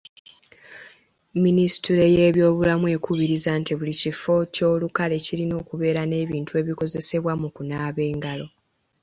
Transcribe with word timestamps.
Minisitule 1.43 2.03
y'ebyobulamu 2.15 2.85
ekubiriza 2.95 3.51
nti 3.59 3.71
buli 3.79 3.93
kifo 4.01 4.33
ky'olukale 4.53 5.15
kirina 5.25 5.53
okubeera 5.61 6.01
n'ebintu 6.07 6.51
ebikozesebwa 6.61 7.33
mu 7.41 7.47
kunaaba 7.55 8.01
engalo. 8.11 8.47